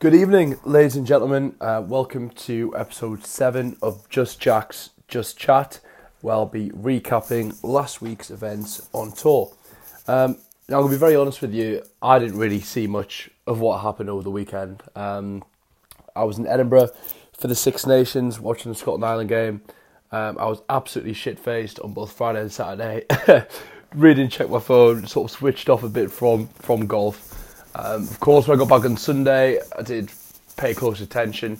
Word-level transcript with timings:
Good 0.00 0.14
evening, 0.14 0.58
ladies 0.64 0.96
and 0.96 1.06
gentlemen. 1.06 1.56
Uh, 1.60 1.82
welcome 1.86 2.30
to 2.30 2.74
episode 2.74 3.22
7 3.22 3.76
of 3.82 4.08
Just 4.08 4.40
Jaks 4.40 4.88
Just 5.08 5.36
Chat, 5.36 5.80
where 6.22 6.36
I'll 6.36 6.46
be 6.46 6.70
recapping 6.70 7.62
last 7.62 8.00
week's 8.00 8.30
events 8.30 8.88
on 8.94 9.12
tour. 9.12 9.52
Um, 10.08 10.38
now, 10.70 10.78
I'm 10.78 10.84
going 10.84 10.92
to 10.92 10.96
be 10.96 11.00
very 11.00 11.16
honest 11.16 11.42
with 11.42 11.52
you, 11.52 11.82
I 12.00 12.18
didn't 12.18 12.38
really 12.38 12.60
see 12.60 12.86
much 12.86 13.28
of 13.46 13.60
what 13.60 13.82
happened 13.82 14.08
over 14.08 14.22
the 14.22 14.30
weekend. 14.30 14.82
Um, 14.96 15.44
I 16.16 16.24
was 16.24 16.38
in 16.38 16.46
Edinburgh 16.46 16.88
for 17.38 17.48
the 17.48 17.54
Six 17.54 17.86
Nations 17.86 18.40
watching 18.40 18.72
the 18.72 18.78
Scotland 18.78 19.04
Ireland 19.04 19.28
game. 19.28 19.60
Um, 20.12 20.38
I 20.38 20.46
was 20.46 20.62
absolutely 20.70 21.12
shit 21.12 21.38
faced 21.38 21.78
on 21.80 21.92
both 21.92 22.12
Friday 22.12 22.40
and 22.40 22.50
Saturday. 22.50 23.04
really 23.94 24.14
didn't 24.14 24.32
check 24.32 24.48
my 24.48 24.60
phone, 24.60 25.06
sort 25.06 25.30
of 25.30 25.36
switched 25.36 25.68
off 25.68 25.82
a 25.82 25.90
bit 25.90 26.10
from, 26.10 26.46
from 26.54 26.86
golf. 26.86 27.29
Um, 27.74 28.02
of 28.02 28.20
course, 28.20 28.48
when 28.48 28.58
I 28.58 28.64
got 28.64 28.68
back 28.68 28.88
on 28.88 28.96
Sunday, 28.96 29.60
I 29.78 29.82
did 29.82 30.10
pay 30.56 30.74
close 30.74 31.00
attention. 31.00 31.58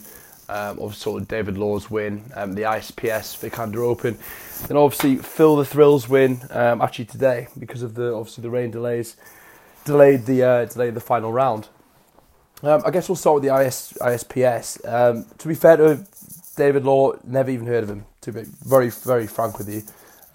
Um, 0.49 0.79
obviously, 0.81 1.21
David 1.21 1.57
Law's 1.57 1.89
win, 1.89 2.23
um, 2.35 2.53
the 2.53 2.63
ISPS 2.63 3.37
Vikander 3.39 3.77
Open, 3.77 4.17
and 4.67 4.77
obviously 4.77 5.15
Phil 5.15 5.55
the 5.55 5.63
Thrills 5.63 6.09
win 6.09 6.41
um, 6.49 6.81
actually 6.81 7.05
today 7.05 7.47
because 7.57 7.83
of 7.83 7.95
the 7.95 8.13
obviously 8.13 8.41
the 8.41 8.49
rain 8.49 8.69
delays 8.69 9.15
delayed 9.85 10.25
the 10.25 10.43
uh, 10.43 10.65
delayed 10.65 10.93
the 10.93 10.99
final 10.99 11.31
round. 11.31 11.69
Um, 12.63 12.81
I 12.85 12.91
guess 12.91 13.09
we'll 13.09 13.15
start 13.15 13.35
with 13.35 13.43
the 13.43 13.61
IS, 13.61 13.97
ISPS. 14.01 14.85
Um, 14.87 15.25
to 15.37 15.47
be 15.47 15.55
fair 15.55 15.77
to 15.77 16.05
David 16.57 16.83
Law, 16.83 17.13
never 17.23 17.49
even 17.49 17.65
heard 17.65 17.83
of 17.83 17.89
him. 17.89 18.05
To 18.21 18.33
be 18.33 18.43
very 18.43 18.89
very 18.89 19.27
frank 19.27 19.57
with 19.57 19.69
you, 19.69 19.83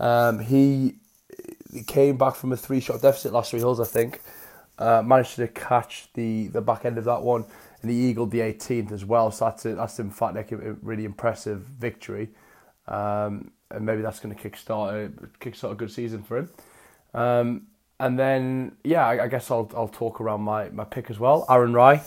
um, 0.05 0.39
he, 0.41 0.95
came 1.87 2.17
back 2.17 2.35
from 2.35 2.53
a 2.53 2.57
three 2.57 2.81
shot 2.81 3.03
deficit 3.03 3.35
last 3.35 3.51
three 3.51 3.61
holes, 3.61 3.81
I 3.81 3.85
think. 3.85 4.23
Uh, 4.79 5.03
managed 5.03 5.37
to 5.37 5.49
catch 5.49 6.09
the, 6.13 6.49
the 6.49 6.61
back 6.61 6.85
end 6.85 6.99
of 6.99 7.05
that 7.05 7.23
one, 7.23 7.45
and 7.81 7.91
he 7.91 7.97
eagled 8.11 8.31
the 8.31 8.41
18th 8.41 8.93
as 8.93 9.05
well. 9.07 9.31
So 9.31 9.47
that's, 9.47 9.65
a, 9.65 9.75
that's 9.75 9.99
in 9.99 10.11
fact 10.11 10.35
like 10.35 10.53
a 10.53 10.75
really 10.83 11.07
impressive 11.07 11.61
victory, 11.61 12.29
um, 12.87 13.51
and 13.71 13.87
maybe 13.87 14.03
that's 14.03 14.21
going 14.21 14.35
to 14.35 14.49
kickstart 14.49 15.07
a 15.07 15.09
kickstart 15.39 15.73
a 15.73 15.75
good 15.75 15.91
season 15.91 16.23
for 16.23 16.39
him. 16.39 16.51
Um, 17.15 17.67
and 17.99 18.19
then 18.19 18.77
yeah, 18.85 19.07
I, 19.07 19.25
I, 19.25 19.29
guess 19.29 19.51
I'll 19.51 19.71
I'll 19.75 19.89
talk 19.89 20.21
around 20.21 20.43
my, 20.43 20.69
my 20.69 20.85
pick 20.85 21.11
as 21.11 21.19
well. 21.19 21.47
Aaron 21.49 21.73
Rai 21.73 22.03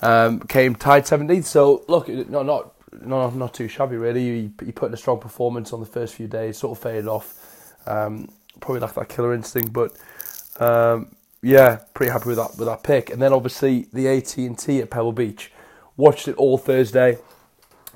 um, 0.00 0.40
came 0.40 0.74
tied 0.74 1.04
17th. 1.04 1.44
So 1.44 1.84
look, 1.88 2.08
no, 2.08 2.42
not 2.42 2.72
not 3.02 3.36
not 3.36 3.54
too 3.54 3.68
shabby 3.68 3.96
really. 3.96 4.20
He, 4.20 4.64
he 4.64 4.72
put 4.72 4.86
in 4.86 4.94
a 4.94 4.96
strong 4.96 5.20
performance 5.20 5.72
on 5.72 5.80
the 5.80 5.86
first 5.86 6.14
few 6.14 6.26
days, 6.26 6.56
sort 6.56 6.78
of 6.78 6.82
faded 6.82 7.06
off. 7.06 7.74
Um, 7.86 8.28
probably 8.60 8.80
lacked 8.80 8.94
that 8.94 9.08
killer 9.08 9.34
instinct, 9.34 9.72
but 9.72 9.92
um, 10.58 11.14
yeah, 11.42 11.80
pretty 11.94 12.12
happy 12.12 12.28
with 12.28 12.38
that 12.38 12.56
with 12.58 12.68
that 12.68 12.82
pick. 12.82 13.10
And 13.10 13.20
then 13.20 13.32
obviously 13.32 13.88
the 13.92 14.08
AT 14.08 14.36
and 14.38 14.58
T 14.58 14.80
at 14.80 14.90
Pebble 14.90 15.12
Beach. 15.12 15.52
Watched 15.96 16.28
it 16.28 16.36
all 16.36 16.58
Thursday, 16.58 17.18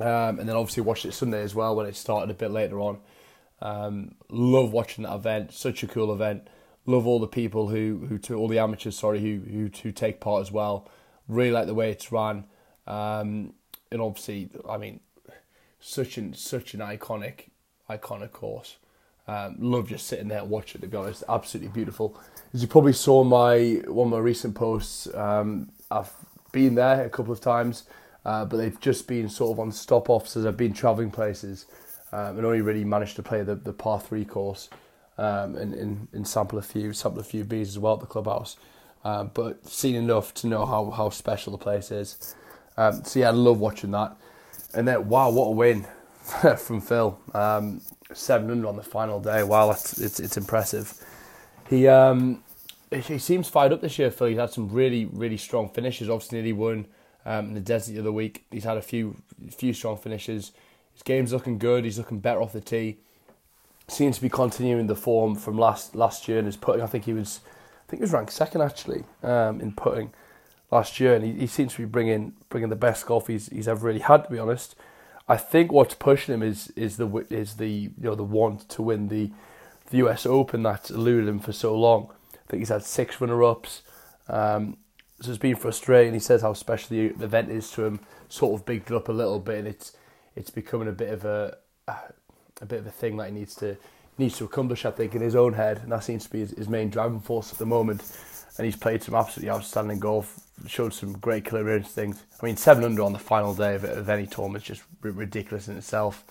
um, 0.00 0.40
and 0.40 0.48
then 0.48 0.56
obviously 0.56 0.82
watched 0.82 1.04
it 1.04 1.14
Sunday 1.14 1.42
as 1.42 1.54
well 1.54 1.76
when 1.76 1.86
it 1.86 1.94
started 1.94 2.30
a 2.30 2.34
bit 2.34 2.50
later 2.50 2.80
on. 2.80 2.98
Um, 3.60 4.16
love 4.28 4.72
watching 4.72 5.04
that 5.04 5.14
event. 5.14 5.52
Such 5.52 5.84
a 5.84 5.86
cool 5.86 6.12
event. 6.12 6.48
Love 6.84 7.06
all 7.06 7.20
the 7.20 7.28
people 7.28 7.68
who 7.68 8.08
who 8.08 8.34
all 8.34 8.48
the 8.48 8.58
amateurs 8.58 8.98
sorry 8.98 9.20
who 9.20 9.38
who 9.48 9.70
who 9.82 9.92
take 9.92 10.20
part 10.20 10.40
as 10.42 10.50
well. 10.50 10.88
Really 11.28 11.52
like 11.52 11.66
the 11.66 11.74
way 11.74 11.92
it's 11.92 12.10
run. 12.10 12.44
Um, 12.88 13.54
and 13.92 14.00
obviously, 14.00 14.50
I 14.68 14.78
mean, 14.78 15.00
such 15.78 16.18
an 16.18 16.34
such 16.34 16.74
an 16.74 16.80
iconic 16.80 17.50
iconic 17.88 18.32
course. 18.32 18.78
Um, 19.28 19.56
love 19.58 19.88
just 19.88 20.06
sitting 20.06 20.28
there 20.28 20.44
watching. 20.44 20.80
To 20.80 20.86
be 20.86 20.96
honest, 20.96 21.24
absolutely 21.28 21.68
beautiful 21.68 22.20
as 22.54 22.60
you 22.60 22.68
probably 22.68 22.92
saw 22.92 23.24
my 23.24 23.82
one 23.86 24.08
of 24.08 24.12
my 24.12 24.18
recent 24.18 24.54
posts, 24.54 25.12
um, 25.14 25.70
I've 25.90 26.12
been 26.52 26.74
there 26.74 27.04
a 27.04 27.10
couple 27.10 27.32
of 27.32 27.40
times, 27.40 27.84
uh, 28.24 28.44
but 28.44 28.58
they've 28.58 28.78
just 28.80 29.06
been 29.06 29.28
sort 29.28 29.52
of 29.52 29.60
on 29.60 29.72
stop 29.72 30.10
offs 30.10 30.36
as 30.36 30.44
I've 30.44 30.56
been 30.56 30.74
travelling 30.74 31.10
places, 31.10 31.66
um, 32.12 32.36
and 32.36 32.46
only 32.46 32.60
really 32.60 32.84
managed 32.84 33.16
to 33.16 33.22
play 33.22 33.42
the, 33.42 33.54
the 33.54 33.72
par 33.72 34.00
three 34.00 34.24
course, 34.24 34.68
um, 35.16 35.56
and, 35.56 35.72
and, 35.74 36.08
and 36.12 36.28
sample 36.28 36.58
a 36.58 36.62
few 36.62 36.92
sample 36.92 37.20
a 37.20 37.24
few 37.24 37.44
bees 37.44 37.68
as 37.68 37.78
well 37.78 37.94
at 37.94 38.00
the 38.00 38.06
clubhouse, 38.06 38.56
um, 39.04 39.30
but 39.32 39.66
seen 39.66 39.94
enough 39.94 40.34
to 40.34 40.46
know 40.46 40.66
how, 40.66 40.90
how 40.90 41.08
special 41.08 41.52
the 41.52 41.58
place 41.58 41.90
is. 41.90 42.34
Um, 42.76 43.04
so 43.04 43.20
yeah, 43.20 43.28
I 43.28 43.32
love 43.32 43.60
watching 43.60 43.92
that, 43.92 44.14
and 44.74 44.86
then 44.86 45.08
wow, 45.08 45.30
what 45.30 45.46
a 45.46 45.52
win 45.52 45.86
from 46.58 46.80
Phil, 46.80 47.18
um, 47.34 47.80
seven 48.12 48.50
under 48.50 48.68
on 48.68 48.76
the 48.76 48.82
final 48.82 49.20
day. 49.20 49.42
Wow, 49.42 49.70
it's 49.72 49.98
it's, 49.98 50.20
it's 50.20 50.36
impressive. 50.36 50.94
He 51.68 51.88
um, 51.88 52.42
he 52.90 53.18
seems 53.18 53.48
fired 53.48 53.72
up 53.72 53.80
this 53.80 53.98
year. 53.98 54.10
Phil, 54.10 54.28
he's 54.28 54.38
had 54.38 54.50
some 54.50 54.68
really 54.68 55.06
really 55.06 55.36
strong 55.36 55.68
finishes. 55.68 56.08
Obviously, 56.08 56.38
nearly 56.38 56.52
won 56.52 56.86
um, 57.24 57.48
in 57.48 57.54
the 57.54 57.60
desert 57.60 57.94
the 57.94 58.00
other 58.00 58.12
week. 58.12 58.44
He's 58.50 58.64
had 58.64 58.76
a 58.76 58.82
few 58.82 59.16
few 59.50 59.72
strong 59.72 59.96
finishes. 59.96 60.52
His 60.92 61.02
game's 61.02 61.32
looking 61.32 61.58
good. 61.58 61.84
He's 61.84 61.98
looking 61.98 62.20
better 62.20 62.40
off 62.40 62.52
the 62.52 62.60
tee. 62.60 62.98
Seems 63.88 64.16
to 64.16 64.22
be 64.22 64.28
continuing 64.28 64.86
the 64.86 64.94
form 64.94 65.34
from 65.34 65.58
last 65.58 65.94
last 65.94 66.28
year. 66.28 66.38
And 66.38 66.46
his 66.46 66.56
putting, 66.56 66.82
I 66.82 66.86
think 66.86 67.04
he 67.04 67.12
was, 67.12 67.40
I 67.86 67.90
think 67.90 68.00
he 68.00 68.04
was 68.04 68.12
ranked 68.12 68.32
second 68.32 68.60
actually 68.60 69.04
um, 69.22 69.60
in 69.60 69.72
putting 69.72 70.12
last 70.70 71.00
year, 71.00 71.14
and 71.14 71.24
he, 71.24 71.32
he 71.32 71.46
seems 71.46 71.72
to 71.74 71.78
be 71.78 71.84
bringing 71.84 72.34
bringing 72.48 72.70
the 72.70 72.76
best 72.76 73.06
golf 73.06 73.26
he's 73.26 73.48
he's 73.48 73.68
ever 73.68 73.86
really 73.86 74.00
had. 74.00 74.24
To 74.24 74.30
be 74.30 74.38
honest, 74.38 74.76
I 75.28 75.36
think 75.36 75.72
what's 75.72 75.94
pushing 75.94 76.34
him 76.34 76.42
is 76.42 76.68
is 76.76 76.96
the 76.96 77.26
is 77.30 77.54
the 77.56 77.68
you 77.68 77.92
know 77.98 78.14
the 78.14 78.24
want 78.24 78.68
to 78.70 78.82
win 78.82 79.08
the 79.08 79.30
the 79.90 79.98
US 79.98 80.26
Open 80.26 80.62
that's 80.62 80.90
eluded 80.90 81.28
him 81.28 81.40
for 81.40 81.52
so 81.52 81.76
long. 81.76 82.10
I 82.34 82.50
think 82.50 82.60
he's 82.60 82.68
had 82.68 82.84
six 82.84 83.20
runner 83.20 83.42
ups. 83.42 83.82
Um, 84.28 84.76
so 85.20 85.30
it's 85.30 85.38
been 85.38 85.56
frustrating. 85.56 86.14
He 86.14 86.20
says 86.20 86.42
how 86.42 86.52
special 86.52 86.88
the 86.90 87.24
event 87.24 87.50
is 87.50 87.70
to 87.72 87.84
him, 87.84 88.00
sort 88.28 88.58
of 88.58 88.66
bigged 88.66 88.90
up 88.90 89.08
a 89.08 89.12
little 89.12 89.38
bit, 89.38 89.58
and 89.58 89.68
it's 89.68 89.92
it's 90.34 90.50
becoming 90.50 90.88
a 90.88 90.92
bit 90.92 91.10
of 91.12 91.24
a 91.24 91.58
a 92.60 92.66
bit 92.66 92.80
of 92.80 92.86
a 92.86 92.90
thing 92.90 93.16
that 93.18 93.28
he 93.28 93.32
needs 93.32 93.54
to 93.56 93.76
needs 94.18 94.36
to 94.38 94.44
accomplish. 94.44 94.84
I 94.84 94.90
think 94.90 95.14
in 95.14 95.22
his 95.22 95.36
own 95.36 95.52
head, 95.52 95.78
and 95.78 95.92
that 95.92 96.04
seems 96.04 96.24
to 96.24 96.30
be 96.30 96.40
his, 96.40 96.50
his 96.52 96.68
main 96.68 96.90
driving 96.90 97.20
force 97.20 97.52
at 97.52 97.58
the 97.58 97.66
moment. 97.66 98.02
And 98.58 98.66
he's 98.66 98.76
played 98.76 99.02
some 99.02 99.14
absolutely 99.14 99.50
outstanding 99.50 99.98
golf, 99.98 100.40
showed 100.66 100.92
some 100.92 101.14
great 101.14 101.44
killer 101.44 101.74
instincts. 101.74 102.22
I 102.40 102.46
mean, 102.46 102.56
seven 102.56 102.84
under 102.84 103.02
on 103.02 103.12
the 103.12 103.18
final 103.18 103.54
day 103.54 103.74
of, 103.74 103.84
of 103.84 104.08
any 104.08 104.26
tournament 104.26 104.62
is 104.62 104.68
just 104.68 104.82
ridiculous 105.00 105.68
in 105.68 105.76
itself. 105.76 106.24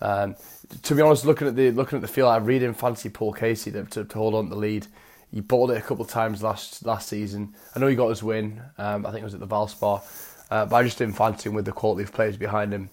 Um, 0.00 0.36
to 0.82 0.94
be 0.94 1.02
honest, 1.02 1.26
looking 1.26 1.48
at 1.48 1.56
the 1.56 1.70
looking 1.72 1.96
at 1.96 2.02
the 2.02 2.08
field, 2.08 2.30
I 2.30 2.38
really 2.38 2.60
didn't 2.60 2.78
fancy 2.78 3.10
Paul 3.10 3.32
Casey 3.32 3.70
to, 3.72 3.84
to, 3.84 4.04
to 4.04 4.18
hold 4.18 4.34
on 4.34 4.44
to 4.44 4.50
the 4.50 4.56
lead. 4.56 4.86
He 5.32 5.40
bought 5.40 5.70
it 5.70 5.76
a 5.76 5.82
couple 5.82 6.04
of 6.04 6.10
times 6.10 6.42
last 6.42 6.84
last 6.86 7.08
season. 7.08 7.54
I 7.74 7.78
know 7.78 7.86
he 7.86 7.96
got 7.96 8.08
his 8.08 8.22
win. 8.22 8.62
Um, 8.78 9.04
I 9.04 9.10
think 9.10 9.20
it 9.20 9.24
was 9.24 9.34
at 9.34 9.40
the 9.40 9.46
Valspar, 9.46 10.02
uh, 10.50 10.66
but 10.66 10.76
I 10.76 10.82
just 10.82 10.98
didn't 10.98 11.16
fancy 11.16 11.48
him 11.48 11.54
with 11.54 11.66
the 11.66 11.72
quality 11.72 12.04
of 12.04 12.12
players 12.12 12.36
behind 12.36 12.72
him. 12.72 12.88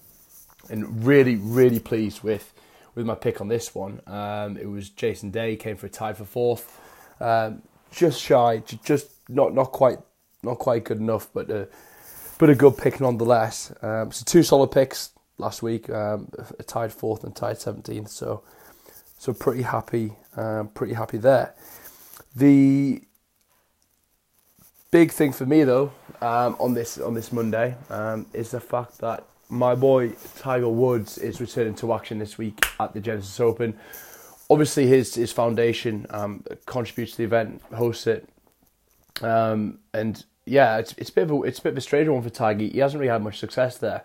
And 0.70 1.04
really, 1.06 1.36
really 1.36 1.80
pleased 1.80 2.22
with 2.22 2.52
with 2.94 3.06
my 3.06 3.14
pick 3.14 3.40
on 3.40 3.48
this 3.48 3.74
one. 3.74 4.00
Um, 4.06 4.56
it 4.58 4.68
was 4.68 4.90
Jason 4.90 5.30
Day 5.30 5.56
came 5.56 5.76
for 5.76 5.86
a 5.86 5.90
tie 5.90 6.12
for 6.12 6.24
fourth, 6.24 6.78
um, 7.20 7.62
just 7.90 8.20
shy, 8.20 8.62
just 8.84 9.08
not 9.28 9.54
not 9.54 9.72
quite 9.72 9.98
not 10.42 10.58
quite 10.58 10.84
good 10.84 10.98
enough, 10.98 11.28
but 11.32 11.50
a, 11.50 11.68
but 12.38 12.50
a 12.50 12.54
good 12.54 12.76
pick 12.76 13.00
nonetheless. 13.00 13.72
Um, 13.82 14.12
so 14.12 14.24
two 14.24 14.42
solid 14.42 14.70
picks 14.70 15.10
last 15.38 15.62
week, 15.62 15.90
um, 15.90 16.30
tied 16.66 16.92
fourth 16.92 17.24
and 17.24 17.34
tied 17.34 17.58
seventeenth. 17.58 18.10
So, 18.10 18.42
so 19.18 19.32
pretty 19.32 19.62
happy, 19.62 20.12
um, 20.36 20.68
pretty 20.68 20.94
happy 20.94 21.18
there. 21.18 21.54
The 22.36 23.02
big 24.90 25.12
thing 25.12 25.32
for 25.32 25.44
me 25.44 25.64
though 25.64 25.92
um, 26.22 26.56
on 26.58 26.74
this 26.74 26.98
on 26.98 27.14
this 27.14 27.32
Monday 27.32 27.74
um, 27.90 28.26
is 28.32 28.50
the 28.52 28.60
fact 28.60 28.98
that 28.98 29.24
my 29.50 29.74
boy 29.74 30.12
Tiger 30.38 30.68
Woods 30.68 31.18
is 31.18 31.40
returning 31.40 31.74
to 31.76 31.92
action 31.92 32.18
this 32.18 32.38
week 32.38 32.64
at 32.78 32.92
the 32.92 33.00
Genesis 33.00 33.40
Open. 33.40 33.78
Obviously, 34.50 34.86
his 34.86 35.14
his 35.14 35.32
foundation 35.32 36.06
um, 36.10 36.44
contributes 36.66 37.12
to 37.12 37.18
the 37.18 37.24
event, 37.24 37.62
hosts 37.74 38.06
it, 38.06 38.28
um, 39.22 39.78
and 39.92 40.24
yeah, 40.46 40.78
it's 40.78 40.94
it's 40.96 41.10
a 41.10 41.12
bit 41.12 41.24
of 41.24 41.30
a 41.30 41.42
it's 41.42 41.58
a 41.58 41.62
bit 41.62 41.72
of 41.72 41.78
a 41.78 41.82
strange 41.82 42.08
one 42.08 42.22
for 42.22 42.30
Tiger. 42.30 42.64
He 42.64 42.78
hasn't 42.78 43.00
really 43.00 43.12
had 43.12 43.22
much 43.22 43.38
success 43.38 43.78
there. 43.78 44.04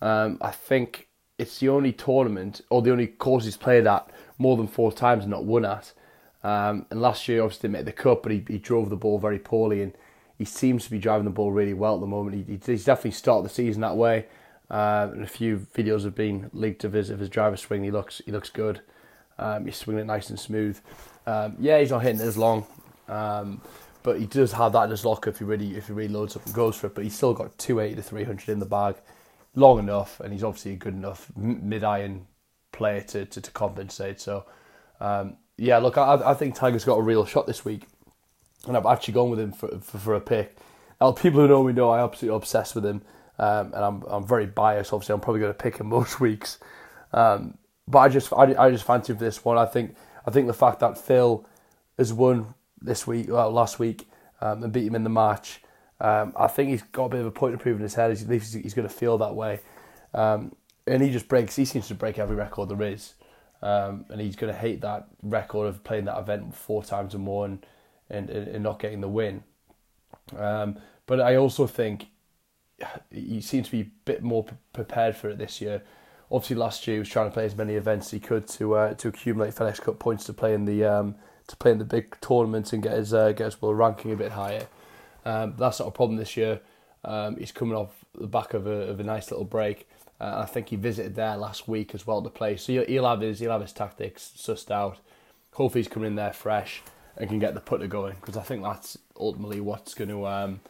Um, 0.00 0.38
I 0.40 0.50
think 0.50 1.08
it's 1.38 1.58
the 1.58 1.68
only 1.68 1.92
tournament 1.92 2.60
or 2.70 2.82
the 2.82 2.92
only 2.92 3.06
course 3.06 3.44
he's 3.44 3.56
played 3.56 3.86
at 3.86 4.08
more 4.38 4.56
than 4.56 4.66
four 4.66 4.92
times 4.92 5.24
and 5.24 5.30
not 5.30 5.44
won 5.44 5.64
at. 5.64 5.92
Um, 6.42 6.86
and 6.90 7.00
last 7.00 7.26
year, 7.28 7.42
obviously, 7.42 7.70
made 7.70 7.86
the 7.86 7.92
cut, 7.92 8.22
but 8.22 8.32
he, 8.32 8.44
he 8.46 8.58
drove 8.58 8.90
the 8.90 8.96
ball 8.96 9.18
very 9.18 9.38
poorly, 9.38 9.82
and 9.82 9.94
he 10.36 10.44
seems 10.44 10.84
to 10.84 10.90
be 10.90 10.98
driving 10.98 11.24
the 11.24 11.30
ball 11.30 11.52
really 11.52 11.74
well 11.74 11.94
at 11.94 12.00
the 12.00 12.06
moment. 12.06 12.46
He, 12.48 12.60
he's 12.64 12.84
definitely 12.84 13.12
started 13.12 13.48
the 13.48 13.54
season 13.54 13.80
that 13.80 13.96
way. 13.96 14.26
Uh, 14.70 15.10
and 15.12 15.22
a 15.22 15.26
few 15.26 15.66
videos 15.74 16.04
have 16.04 16.14
been 16.14 16.50
leaked 16.52 16.84
of 16.84 16.94
his 16.94 17.10
of 17.10 17.18
his 17.18 17.28
driver 17.28 17.56
swing. 17.56 17.84
He 17.84 17.90
looks 17.90 18.22
he 18.24 18.32
looks 18.32 18.50
good. 18.50 18.80
Um, 19.38 19.66
he's 19.66 19.76
swinging 19.76 20.02
it 20.02 20.06
nice 20.06 20.30
and 20.30 20.38
smooth. 20.38 20.78
Um, 21.26 21.56
yeah, 21.58 21.80
he's 21.80 21.90
not 21.90 22.02
hitting 22.02 22.20
it 22.20 22.24
as 22.24 22.36
long, 22.36 22.66
um, 23.08 23.60
but 24.02 24.18
he 24.18 24.26
does 24.26 24.52
have 24.52 24.72
that 24.72 24.84
in 24.84 24.90
his 24.90 25.04
locker 25.04 25.30
if 25.30 25.38
he 25.38 25.44
really 25.44 25.76
if 25.76 25.86
he 25.86 25.92
really 25.92 26.12
loads 26.12 26.36
up 26.36 26.44
and 26.44 26.54
goes 26.54 26.76
for 26.76 26.88
it. 26.88 26.94
But 26.94 27.04
he's 27.04 27.16
still 27.16 27.34
got 27.34 27.56
280 27.58 27.96
to 27.96 28.02
300 28.02 28.48
in 28.52 28.58
the 28.58 28.66
bag 28.66 28.96
long 29.54 29.78
enough, 29.78 30.20
and 30.20 30.32
he's 30.32 30.44
obviously 30.44 30.72
a 30.72 30.76
good 30.76 30.94
enough 30.94 31.30
mid 31.36 31.84
iron 31.84 32.26
player 32.72 33.00
to, 33.00 33.24
to, 33.24 33.40
to, 33.40 33.50
compensate. 33.52 34.20
So, 34.20 34.44
um, 35.00 35.36
yeah, 35.56 35.78
look, 35.78 35.96
I, 35.96 36.20
I 36.24 36.34
think 36.34 36.54
Tiger's 36.54 36.84
got 36.84 36.96
a 36.96 37.02
real 37.02 37.24
shot 37.24 37.46
this 37.46 37.64
week, 37.64 37.86
and 38.66 38.76
I've 38.76 38.86
actually 38.86 39.14
gone 39.14 39.30
with 39.30 39.40
him 39.40 39.52
for, 39.52 39.68
for, 39.80 39.98
for 39.98 40.14
a 40.14 40.20
pick. 40.20 40.58
now, 41.00 41.12
people 41.12 41.40
who 41.40 41.48
know 41.48 41.62
me 41.62 41.72
know 41.72 41.92
I'm 41.92 42.04
absolutely 42.04 42.36
obsessed 42.36 42.74
with 42.74 42.84
him, 42.84 43.02
um, 43.38 43.66
and 43.74 43.84
I'm 43.84 44.02
I'm 44.08 44.26
very 44.26 44.46
biased. 44.46 44.92
Obviously, 44.92 45.14
I'm 45.14 45.20
probably 45.20 45.40
going 45.40 45.52
to 45.52 45.58
pick 45.58 45.78
him 45.78 45.86
most 45.88 46.20
weeks, 46.20 46.58
um, 47.12 47.56
but 47.86 47.98
I 47.98 48.08
just 48.08 48.32
I, 48.32 48.54
I 48.58 48.70
just 48.70 48.84
fancy 48.84 49.12
for 49.12 49.18
this 49.18 49.44
one. 49.44 49.58
I 49.58 49.66
think 49.66 49.94
I 50.26 50.30
think 50.30 50.46
the 50.46 50.54
fact 50.54 50.80
that 50.80 50.98
Phil 50.98 51.46
has 51.98 52.12
won 52.12 52.54
this 52.80 53.06
week, 53.06 53.26
well, 53.28 53.50
last 53.50 53.78
week, 53.78 54.08
um, 54.40 54.62
and 54.62 54.72
beat 54.72 54.86
him 54.86 54.94
in 54.94 55.04
the 55.04 55.10
match. 55.10 55.60
Um, 56.00 56.32
I 56.36 56.48
think 56.48 56.70
he's 56.70 56.82
got 56.82 57.06
a 57.06 57.08
bit 57.08 57.20
of 57.20 57.26
a 57.26 57.30
point 57.30 57.54
to 57.54 57.58
prove 57.58 57.76
in 57.76 57.82
his 57.82 57.94
head. 57.94 58.10
He's, 58.10 58.52
he's, 58.52 58.74
going 58.74 58.88
to 58.88 58.92
feel 58.92 59.16
that 59.18 59.34
way, 59.34 59.60
um, 60.12 60.54
and 60.86 61.02
he 61.02 61.10
just 61.10 61.28
breaks. 61.28 61.56
He 61.56 61.64
seems 61.64 61.88
to 61.88 61.94
break 61.94 62.18
every 62.18 62.36
record 62.36 62.68
there 62.68 62.82
is, 62.82 63.14
um, 63.62 64.04
and 64.10 64.20
he's 64.20 64.36
going 64.36 64.52
to 64.52 64.58
hate 64.58 64.80
that 64.80 65.06
record 65.22 65.68
of 65.68 65.84
playing 65.84 66.06
that 66.06 66.18
event 66.18 66.54
four 66.54 66.82
times 66.82 67.14
or 67.14 67.18
more 67.18 67.46
and 67.46 67.64
and, 68.10 68.28
and 68.28 68.62
not 68.62 68.78
getting 68.78 69.00
the 69.00 69.08
win. 69.08 69.44
Um, 70.36 70.78
but 71.06 71.20
I 71.20 71.36
also 71.36 71.66
think 71.66 72.06
he 73.10 73.40
seems 73.40 73.66
to 73.66 73.72
be 73.72 73.80
a 73.82 73.90
bit 74.04 74.22
more 74.22 74.46
prepared 74.72 75.16
for 75.16 75.30
it 75.30 75.38
this 75.38 75.60
year. 75.60 75.82
Obviously, 76.30 76.56
last 76.56 76.86
year 76.86 76.96
he 76.96 76.98
was 76.98 77.08
trying 77.08 77.28
to 77.28 77.34
play 77.34 77.44
as 77.44 77.56
many 77.56 77.74
events 77.74 78.08
as 78.08 78.10
he 78.12 78.20
could 78.20 78.46
to 78.48 78.74
uh, 78.74 78.94
to 78.94 79.08
accumulate 79.08 79.54
FedEx 79.54 79.80
Cup 79.80 79.98
points 79.98 80.24
to 80.24 80.32
play 80.32 80.54
in 80.54 80.64
the 80.64 80.84
um, 80.84 81.14
to 81.46 81.56
play 81.56 81.70
in 81.70 81.78
the 81.78 81.84
big 81.84 82.18
tournaments 82.20 82.72
and 82.72 82.82
get 82.82 82.92
his 82.92 83.12
uh, 83.12 83.32
get 83.32 83.44
his 83.44 83.60
world 83.60 83.78
ranking 83.78 84.12
a 84.12 84.16
bit 84.16 84.32
higher. 84.32 84.66
Um, 85.24 85.54
that's 85.58 85.80
not 85.80 85.88
a 85.88 85.92
problem 85.92 86.18
this 86.18 86.36
year. 86.36 86.60
Um, 87.04 87.36
he's 87.36 87.52
coming 87.52 87.74
off 87.74 88.04
the 88.18 88.26
back 88.26 88.54
of 88.54 88.66
a, 88.66 88.88
of 88.88 89.00
a 89.00 89.02
nice 89.02 89.30
little 89.30 89.44
break. 89.44 89.88
Uh, 90.20 90.40
I 90.42 90.46
think 90.46 90.68
he 90.68 90.76
visited 90.76 91.14
there 91.14 91.36
last 91.36 91.68
week 91.68 91.94
as 91.94 92.06
well 92.06 92.22
to 92.22 92.30
play. 92.30 92.56
So 92.56 92.84
he'll, 92.84 93.06
have 93.06 93.20
his 93.20 93.40
he'll 93.40 93.50
have 93.50 93.60
his 93.60 93.72
tactics 93.72 94.32
sussed 94.36 94.70
out. 94.70 94.98
Hopefully 95.52 95.82
he's 95.82 95.92
coming 95.92 96.08
in 96.08 96.16
there 96.16 96.32
fresh 96.32 96.82
and 97.16 97.28
can 97.28 97.38
get 97.38 97.54
the 97.54 97.60
putter 97.60 97.86
going 97.86 98.16
because 98.20 98.36
I 98.36 98.42
think 98.42 98.62
that's 98.62 98.98
ultimately 99.18 99.60
what's 99.60 99.94
going 99.94 100.10
to 100.10 100.26
um, 100.26 100.60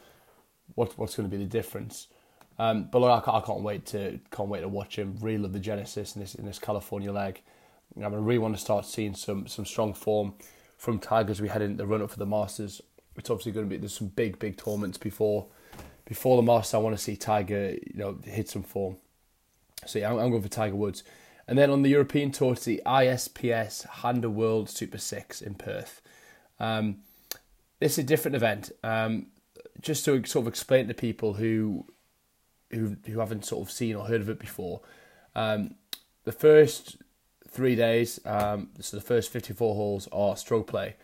what 0.74 0.96
what's 0.98 1.16
going 1.16 1.28
to 1.28 1.36
be 1.36 1.42
the 1.42 1.48
difference. 1.48 2.08
Um, 2.58 2.88
but 2.90 3.00
look, 3.00 3.10
I 3.10 3.24
can't, 3.24 3.42
I 3.42 3.46
can't, 3.46 3.60
wait 3.62 3.86
to 3.86 4.20
can't 4.30 4.48
wait 4.48 4.60
to 4.60 4.68
watch 4.68 4.96
him. 4.96 5.16
Really 5.20 5.38
love 5.38 5.52
the 5.52 5.58
genesis 5.58 6.14
in 6.14 6.20
this 6.20 6.34
in 6.34 6.44
this 6.46 6.58
California 6.58 7.12
leg. 7.12 7.42
I 7.96 8.00
mean, 8.00 8.14
I 8.14 8.16
really 8.16 8.38
want 8.38 8.54
to 8.54 8.60
start 8.60 8.86
seeing 8.86 9.14
some 9.14 9.46
some 9.46 9.64
strong 9.64 9.92
form 9.92 10.34
from 10.76 10.98
Tigers. 10.98 11.40
We 11.40 11.48
head 11.48 11.62
into 11.62 11.78
the 11.78 11.86
run 11.86 12.02
up 12.02 12.10
for 12.10 12.18
the 12.18 12.26
Masters. 12.26 12.80
It's 13.16 13.30
obviously 13.30 13.52
going 13.52 13.66
to 13.66 13.70
be 13.70 13.76
there's 13.76 13.96
some 13.96 14.08
big 14.08 14.38
big 14.38 14.56
tournaments 14.56 14.98
before 14.98 15.46
before 16.04 16.36
the 16.36 16.42
Masters. 16.42 16.74
I 16.74 16.78
want 16.78 16.96
to 16.96 17.02
see 17.02 17.16
Tiger 17.16 17.70
you 17.70 17.98
know 17.98 18.18
hit 18.24 18.48
some 18.48 18.62
form. 18.62 18.96
So 19.86 19.98
yeah, 19.98 20.10
I'm, 20.10 20.18
I'm 20.18 20.30
going 20.30 20.42
for 20.42 20.48
Tiger 20.48 20.76
Woods. 20.76 21.02
And 21.46 21.58
then 21.58 21.70
on 21.70 21.82
the 21.82 21.90
European 21.90 22.30
Tour, 22.30 22.52
it's 22.52 22.64
the 22.64 22.80
ISPS 22.86 23.86
Handa 23.86 24.30
World 24.30 24.70
Super 24.70 24.98
Six 24.98 25.42
in 25.42 25.54
Perth. 25.54 26.00
Um, 26.58 26.98
this 27.80 27.92
is 27.92 27.98
a 27.98 28.02
different 28.06 28.34
event. 28.34 28.72
Um, 28.82 29.26
just 29.80 30.04
to 30.06 30.24
sort 30.24 30.44
of 30.44 30.48
explain 30.48 30.88
to 30.88 30.94
people 30.94 31.34
who 31.34 31.86
who 32.74 32.96
who 33.06 33.18
haven't 33.20 33.44
sort 33.44 33.66
of 33.66 33.72
seen 33.72 33.94
or 33.96 34.06
heard 34.06 34.20
of 34.20 34.28
it 34.28 34.38
before, 34.38 34.80
um, 35.34 35.76
the 36.24 36.32
first 36.32 36.96
three 37.48 37.76
days, 37.76 38.18
um, 38.24 38.70
so 38.80 38.96
the 38.96 39.02
first 39.02 39.30
54 39.30 39.74
holes 39.74 40.08
are 40.12 40.36
stroke 40.36 40.66
play, 40.66 40.96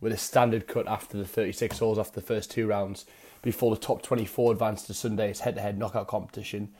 with 0.00 0.12
a 0.12 0.16
standard 0.16 0.66
cut 0.68 0.86
after 0.86 1.16
the 1.16 1.24
36 1.24 1.78
holes 1.78 1.98
after 1.98 2.20
the 2.20 2.26
first 2.26 2.50
two 2.50 2.66
rounds, 2.66 3.06
before 3.42 3.74
the 3.74 3.80
top 3.80 4.02
24 4.02 4.52
advance 4.52 4.82
to 4.82 4.94
Sunday's 4.94 5.40
head-to-head 5.40 5.78
knockout 5.78 6.06
competition, 6.06 6.72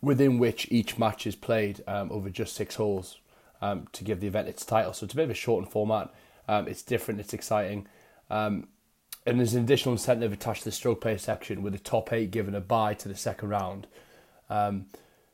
within 0.00 0.38
which 0.38 0.68
each 0.70 0.98
match 0.98 1.26
is 1.26 1.34
played 1.34 1.82
um, 1.88 2.12
over 2.12 2.30
just 2.30 2.54
six 2.54 2.76
holes 2.76 3.18
um, 3.60 3.88
to 3.92 4.04
give 4.04 4.20
the 4.20 4.26
event 4.26 4.48
its 4.48 4.64
title. 4.64 4.92
So 4.92 5.04
it's 5.04 5.14
a 5.14 5.16
bit 5.16 5.24
of 5.24 5.30
a 5.30 5.34
shortened 5.34 5.72
format. 5.72 6.12
Um, 6.46 6.68
it's 6.68 6.82
different. 6.82 7.20
It's 7.20 7.34
exciting. 7.34 7.86
Um, 8.30 8.68
and 9.28 9.38
there's 9.38 9.54
an 9.54 9.62
additional 9.62 9.92
incentive 9.92 10.32
attached 10.32 10.62
to 10.62 10.70
the 10.70 10.72
stroke 10.72 11.00
play 11.00 11.16
section 11.16 11.62
with 11.62 11.72
the 11.72 11.78
top 11.78 12.12
eight 12.12 12.30
given 12.30 12.54
a 12.54 12.60
bye 12.60 12.94
to 12.94 13.08
the 13.08 13.14
second 13.14 13.50
round. 13.50 13.86
Um, 14.48 14.86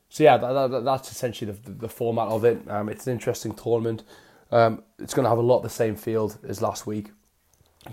so 0.09 0.25
yeah, 0.25 0.37
that, 0.37 0.69
that, 0.69 0.85
that's 0.85 1.11
essentially 1.11 1.51
the, 1.51 1.71
the, 1.71 1.89
format 1.89 2.29
of 2.29 2.45
it. 2.45 2.69
Um, 2.69 2.89
it's 2.89 3.07
an 3.07 3.13
interesting 3.13 3.55
tournament. 3.55 4.03
Um, 4.51 4.83
it's 4.99 5.15
going 5.15 5.25
to 5.25 5.29
have 5.29 5.39
a 5.39 5.43
lot 5.43 5.59
of 5.59 5.63
the 5.65 5.71
same 5.71 5.97
field 5.97 6.39
as 6.47 6.63
last 6.63 6.87
week, 6.87 7.11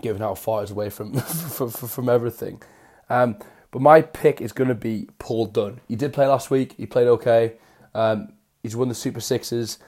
given 0.01 0.21
how 0.21 0.35
far 0.35 0.61
it's 0.61 0.71
away 0.71 0.89
from 0.91 1.13
from, 1.15 1.69
from 1.69 2.09
everything. 2.09 2.61
Um, 3.09 3.37
but 3.71 3.81
my 3.81 4.01
pick 4.01 4.41
is 4.41 4.51
going 4.51 4.67
to 4.67 4.75
be 4.75 5.07
Paul 5.17 5.45
Dunne. 5.45 5.81
He 5.87 5.95
did 5.95 6.13
play 6.13 6.27
last 6.27 6.51
week. 6.51 6.75
He 6.77 6.85
played 6.85 7.07
okay. 7.07 7.53
Um, 7.95 8.33
he's 8.61 8.75
won 8.75 8.89
the 8.89 8.95
Super 8.95 9.21
Sixes 9.21 9.79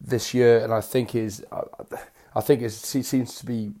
this 0.00 0.32
year, 0.32 0.62
and 0.62 0.72
I 0.72 0.80
think 0.80 1.10
his 1.10 1.44
I 2.34 2.40
think 2.40 2.62
he 2.62 2.68
seems 2.68 3.34
to 3.36 3.46
be 3.46 3.72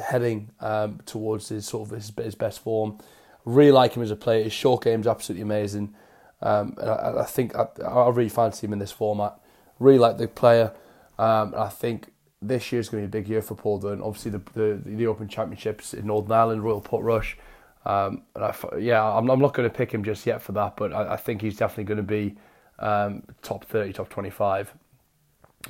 heading 0.00 0.50
um, 0.60 1.00
towards 1.06 1.48
his 1.48 1.66
sort 1.66 1.88
of 1.88 1.96
his, 1.96 2.12
his, 2.16 2.34
best 2.34 2.60
form. 2.60 2.98
Really 3.44 3.70
like 3.70 3.94
him 3.94 4.02
as 4.02 4.10
a 4.10 4.16
player. 4.16 4.44
His 4.44 4.52
short 4.52 4.84
game's 4.84 5.06
absolutely 5.06 5.42
amazing. 5.42 5.94
Um, 6.42 6.74
and 6.78 6.90
I, 6.90 7.20
I 7.20 7.24
think 7.24 7.54
I, 7.54 7.66
I, 7.84 8.08
really 8.08 8.28
fancy 8.28 8.66
him 8.66 8.72
in 8.72 8.78
this 8.78 8.92
format. 8.92 9.38
Really 9.78 9.98
like 9.98 10.18
the 10.18 10.28
player. 10.28 10.72
Um, 11.18 11.54
I 11.56 11.68
think 11.68 12.12
this 12.40 12.72
year's 12.72 12.88
going 12.88 13.02
to 13.02 13.08
be 13.08 13.18
a 13.18 13.22
big 13.22 13.28
year 13.28 13.42
for 13.42 13.54
Paul 13.54 13.78
Dunne. 13.78 14.02
Obviously, 14.02 14.30
the 14.30 14.42
the, 14.54 14.80
the 14.84 15.06
Open 15.06 15.28
Championships 15.28 15.94
in 15.94 16.06
Northern 16.06 16.32
Ireland, 16.32 16.64
Royal 16.64 16.80
Portrush. 16.80 17.36
Um, 17.84 18.22
and 18.34 18.44
I, 18.44 18.54
yeah, 18.78 19.02
I'm, 19.02 19.30
I'm 19.30 19.40
not 19.40 19.54
going 19.54 19.68
to 19.68 19.74
pick 19.74 19.92
him 19.92 20.04
just 20.04 20.26
yet 20.26 20.42
for 20.42 20.52
that, 20.52 20.76
but 20.76 20.92
I, 20.92 21.14
I 21.14 21.16
think 21.16 21.40
he's 21.40 21.56
definitely 21.56 21.84
going 21.84 21.96
to 21.96 22.02
be 22.02 22.36
um, 22.78 23.22
top 23.42 23.64
30, 23.64 23.92
top 23.94 24.08
25. 24.08 24.74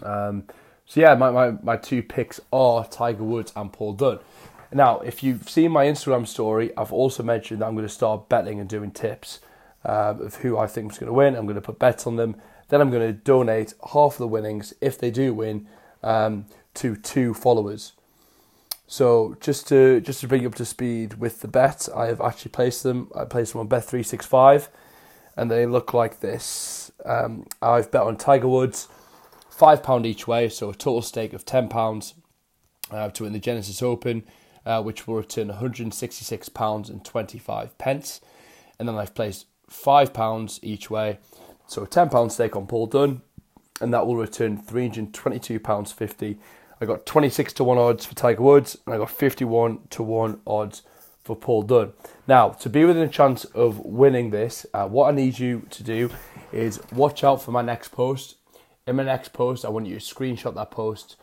Um, 0.02 0.44
so 0.86 1.00
yeah, 1.00 1.14
my, 1.14 1.30
my, 1.30 1.50
my 1.62 1.76
two 1.76 2.02
picks 2.02 2.40
are 2.52 2.84
Tiger 2.86 3.24
Woods 3.24 3.52
and 3.54 3.72
Paul 3.72 3.92
Dunne. 3.92 4.18
Now, 4.72 5.00
if 5.00 5.22
you've 5.22 5.48
seen 5.48 5.72
my 5.72 5.86
Instagram 5.86 6.26
story, 6.26 6.70
I've 6.76 6.92
also 6.92 7.22
mentioned 7.22 7.60
that 7.60 7.66
I'm 7.66 7.74
going 7.74 7.86
to 7.86 7.92
start 7.92 8.28
betting 8.28 8.60
and 8.60 8.68
doing 8.68 8.90
tips 8.90 9.40
um, 9.84 10.20
of 10.20 10.36
who 10.36 10.58
I 10.58 10.66
think 10.66 10.92
is 10.92 10.98
going 10.98 11.08
to 11.08 11.12
win. 11.12 11.34
I'm 11.34 11.46
going 11.46 11.56
to 11.56 11.60
put 11.60 11.78
bets 11.78 12.06
on 12.06 12.16
them. 12.16 12.36
Then 12.68 12.80
I'm 12.80 12.90
going 12.90 13.06
to 13.06 13.12
donate 13.12 13.74
half 13.92 14.12
of 14.12 14.18
the 14.18 14.28
winnings, 14.28 14.72
if 14.80 14.96
they 14.96 15.10
do 15.10 15.34
win, 15.34 15.66
um, 16.04 16.46
to 16.74 16.94
two 16.94 17.34
followers. 17.34 17.94
So 18.86 19.36
just 19.40 19.68
to 19.68 20.00
just 20.00 20.20
to 20.20 20.28
bring 20.28 20.42
you 20.42 20.48
up 20.48 20.56
to 20.56 20.64
speed 20.64 21.14
with 21.14 21.40
the 21.40 21.48
bets, 21.48 21.88
I 21.88 22.06
have 22.06 22.20
actually 22.20 22.50
placed 22.50 22.82
them. 22.82 23.10
I 23.14 23.24
placed 23.24 23.52
them 23.52 23.60
on 23.60 23.68
Bet 23.68 23.84
three 23.84 24.02
six 24.02 24.26
five, 24.26 24.68
and 25.36 25.50
they 25.50 25.64
look 25.66 25.94
like 25.94 26.20
this. 26.20 26.90
Um, 27.04 27.46
I've 27.62 27.90
bet 27.90 28.02
on 28.02 28.16
Tiger 28.16 28.48
Woods 28.48 28.88
£5 29.60 30.06
each 30.06 30.26
way, 30.26 30.48
so 30.48 30.70
a 30.70 30.74
total 30.74 31.02
stake 31.02 31.32
of 31.32 31.44
£10 31.44 32.14
uh, 32.90 33.10
to 33.10 33.24
win 33.24 33.32
the 33.32 33.38
Genesis 33.38 33.82
Open, 33.82 34.24
uh, 34.64 34.82
which 34.82 35.06
will 35.06 35.16
return 35.16 35.48
one 35.48 35.58
hundred 35.58 35.92
sixty-six 35.92 36.48
pounds 36.48 36.88
and 36.88 37.04
twenty-five 37.04 37.76
pence. 37.78 38.20
And 38.78 38.88
then 38.88 38.96
I've 38.96 39.14
placed 39.14 39.46
£5 39.70 40.58
each 40.62 40.90
way, 40.90 41.18
so 41.66 41.82
a 41.82 41.86
£10 41.86 42.30
stake 42.32 42.56
on 42.56 42.66
Paul 42.66 42.86
Dunne, 42.86 43.20
and 43.80 43.92
that 43.92 44.06
will 44.06 44.16
return 44.16 44.60
£322.50. 44.62 46.38
I 46.80 46.86
got 46.86 47.04
26 47.04 47.52
to 47.54 47.64
1 47.64 47.78
odds 47.78 48.06
for 48.06 48.14
Tiger 48.14 48.42
Woods, 48.42 48.78
and 48.86 48.94
I 48.94 48.98
got 48.98 49.10
51 49.10 49.80
to 49.90 50.02
1 50.02 50.40
odds 50.46 50.82
for 51.22 51.36
Paul 51.36 51.62
Dunne. 51.62 51.92
Now, 52.26 52.48
to 52.48 52.70
be 52.70 52.84
within 52.84 53.02
a 53.02 53.08
chance 53.08 53.44
of 53.44 53.78
winning 53.80 54.30
this, 54.30 54.64
uh, 54.72 54.88
what 54.88 55.12
I 55.12 55.14
need 55.14 55.38
you 55.38 55.66
to 55.70 55.82
do 55.82 56.10
is 56.50 56.80
watch 56.90 57.22
out 57.22 57.42
for 57.42 57.52
my 57.52 57.62
next 57.62 57.88
post 57.88 58.36
in 58.90 58.96
my 58.96 59.04
next 59.04 59.32
post, 59.32 59.64
I 59.64 59.68
want 59.68 59.86
you 59.86 59.98
to 59.98 60.14
screenshot 60.14 60.54
that 60.56 60.72
post, 60.72 61.16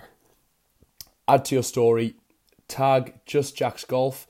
add 1.27 1.43
to 1.45 1.55
your 1.55 1.63
story, 1.63 2.15
tag 2.69 3.15
Just 3.25 3.57
Jaks 3.57 3.83
Golf, 3.83 4.25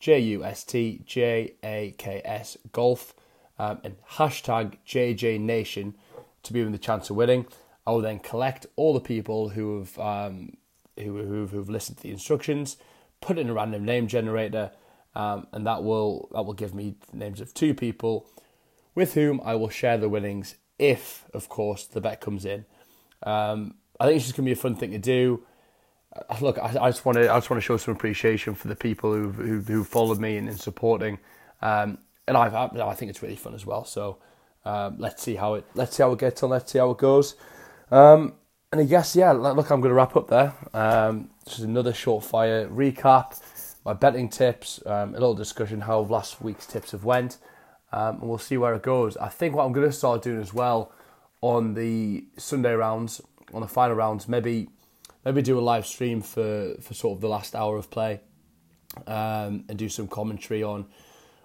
J 0.00 0.18
U 0.18 0.44
S 0.44 0.64
T 0.64 1.02
J 1.06 1.54
A 1.62 1.94
K 1.96 2.20
S 2.24 2.56
Golf, 2.72 3.14
um, 3.60 3.80
and 3.84 3.96
hashtag 4.14 4.78
JJ 4.84 5.38
Nation 5.38 5.94
to 6.42 6.52
be 6.52 6.60
in 6.60 6.72
the 6.72 6.78
chance 6.78 7.10
of 7.10 7.16
winning. 7.16 7.46
I 7.86 7.92
will 7.92 8.00
then 8.00 8.18
collect 8.18 8.66
all 8.74 8.92
the 8.92 9.00
people 9.00 9.50
who 9.50 9.78
have 9.78 9.98
um, 9.98 10.56
who 10.98 11.16
who've, 11.18 11.50
who've 11.50 11.70
listened 11.70 11.98
to 11.98 12.02
the 12.02 12.10
instructions, 12.10 12.76
put 13.20 13.38
in 13.38 13.48
a 13.48 13.54
random 13.54 13.84
name 13.84 14.08
generator, 14.08 14.72
um, 15.14 15.46
and 15.52 15.64
that 15.64 15.84
will 15.84 16.28
that 16.32 16.42
will 16.42 16.54
give 16.54 16.74
me 16.74 16.96
the 17.12 17.16
names 17.16 17.40
of 17.40 17.54
two 17.54 17.72
people 17.72 18.26
with 18.96 19.14
whom 19.14 19.40
I 19.44 19.54
will 19.54 19.68
share 19.68 19.96
the 19.96 20.08
winnings 20.08 20.56
if, 20.80 21.26
of 21.34 21.48
course, 21.48 21.86
the 21.86 22.00
bet 22.00 22.20
comes 22.20 22.44
in. 22.44 22.64
Um, 23.22 23.74
I 23.98 24.06
think 24.06 24.16
it's 24.16 24.24
just 24.24 24.36
gonna 24.36 24.46
be 24.46 24.52
a 24.52 24.56
fun 24.56 24.76
thing 24.76 24.92
to 24.92 24.98
do. 24.98 25.42
Uh, 26.16 26.36
look, 26.40 26.58
I, 26.58 26.68
I 26.80 26.90
just 26.90 27.04
want 27.04 27.16
to 27.16 27.30
I 27.30 27.36
just 27.36 27.50
want 27.50 27.62
to 27.62 27.66
show 27.66 27.76
some 27.76 27.94
appreciation 27.94 28.54
for 28.54 28.68
the 28.68 28.76
people 28.76 29.12
who've 29.12 29.66
who've 29.66 29.86
followed 29.86 30.18
me 30.18 30.36
and 30.36 30.48
in 30.48 30.56
supporting, 30.56 31.18
um, 31.62 31.98
and 32.26 32.36
I've, 32.36 32.54
I, 32.54 32.68
I 32.80 32.94
think 32.94 33.10
it's 33.10 33.22
really 33.22 33.36
fun 33.36 33.54
as 33.54 33.66
well. 33.66 33.84
So 33.84 34.18
um, 34.64 34.96
let's 34.98 35.22
see 35.22 35.36
how 35.36 35.54
it 35.54 35.64
let's 35.74 35.96
see 35.96 36.02
how 36.02 36.12
it 36.12 36.18
gets 36.18 36.42
on. 36.42 36.50
Let's 36.50 36.72
see 36.72 36.78
how 36.78 36.90
it 36.90 36.98
goes. 36.98 37.36
Um, 37.90 38.34
and 38.72 38.80
I 38.80 38.84
guess 38.84 39.14
yeah, 39.14 39.32
look, 39.32 39.70
I'm 39.70 39.80
going 39.80 39.90
to 39.90 39.94
wrap 39.94 40.16
up 40.16 40.28
there. 40.28 40.54
Um, 40.72 41.30
this 41.44 41.58
is 41.58 41.64
another 41.64 41.92
short 41.92 42.24
fire 42.24 42.68
recap, 42.68 43.40
my 43.84 43.92
betting 43.92 44.28
tips, 44.28 44.80
um, 44.86 45.10
a 45.10 45.18
little 45.18 45.34
discussion 45.34 45.82
how 45.82 46.00
last 46.00 46.40
week's 46.40 46.66
tips 46.66 46.92
have 46.92 47.04
went, 47.04 47.38
and 47.92 48.20
we'll 48.20 48.38
see 48.38 48.56
where 48.56 48.74
it 48.74 48.82
goes. 48.82 49.16
I 49.16 49.28
think 49.28 49.54
what 49.54 49.64
I'm 49.64 49.72
going 49.72 49.86
to 49.86 49.92
start 49.92 50.22
doing 50.22 50.40
as 50.40 50.54
well 50.54 50.92
on 51.40 51.74
the 51.74 52.24
Sunday 52.36 52.74
rounds, 52.74 53.20
on 53.52 53.60
the 53.60 53.68
final 53.68 53.96
rounds, 53.96 54.28
maybe 54.28 54.68
maybe 55.24 55.42
do 55.42 55.58
a 55.58 55.60
live 55.60 55.86
stream 55.86 56.22
for, 56.22 56.74
for 56.80 56.94
sort 56.94 57.16
of 57.16 57.20
the 57.20 57.28
last 57.28 57.54
hour 57.54 57.76
of 57.76 57.90
play 57.90 58.20
um, 59.06 59.64
and 59.68 59.76
do 59.76 59.88
some 59.88 60.08
commentary 60.08 60.62
on 60.62 60.86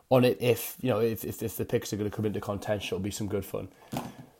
on 0.09 0.23
it 0.23 0.37
if 0.39 0.77
you 0.81 0.89
know 0.89 0.99
if 0.99 1.23
if, 1.23 1.41
if 1.41 1.57
the 1.57 1.65
picks 1.65 1.91
are 1.91 1.97
going 1.97 2.09
to 2.09 2.15
come 2.15 2.25
into 2.25 2.41
contention. 2.41 2.95
It'll 2.95 3.03
be 3.03 3.11
some 3.11 3.27
good 3.27 3.45
fun. 3.45 3.69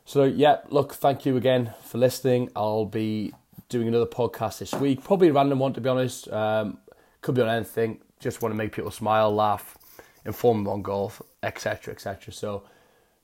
So 0.04 0.24
yeah, 0.24 0.58
look, 0.68 0.94
thank 0.94 1.26
you 1.26 1.36
again 1.36 1.72
for 1.82 1.98
listening. 1.98 2.50
I'll 2.54 2.84
be 2.86 3.32
doing 3.68 3.88
another 3.88 4.06
podcast 4.06 4.58
this 4.58 4.72
week, 4.74 5.02
probably 5.02 5.28
a 5.28 5.32
random 5.32 5.58
one 5.58 5.72
to 5.74 5.80
be 5.80 5.88
honest. 5.88 6.30
Um, 6.30 6.78
could 7.20 7.34
be 7.34 7.42
on 7.42 7.48
anything. 7.48 8.00
Just 8.20 8.40
want 8.40 8.52
to 8.52 8.56
make 8.56 8.72
people 8.72 8.90
smile, 8.90 9.34
laugh, 9.34 9.76
inform 10.24 10.64
them 10.64 10.72
on 10.72 10.82
golf, 10.82 11.20
etc., 11.42 11.92
etc. 11.92 12.32
So 12.32 12.64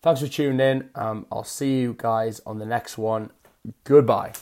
thanks 0.03 0.21
for 0.21 0.29
tuning 0.29 0.61
in. 0.61 0.91
Um, 0.95 1.27
I'll 1.33 1.45
see 1.45 1.81
you 1.81 1.95
guys 1.97 2.41
on 2.47 2.59
the 2.59 2.67
next 2.67 2.99
one. 2.99 3.31
Goodbye. 3.85 4.33